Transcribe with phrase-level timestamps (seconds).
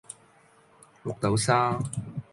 [1.03, 1.79] 綠豆沙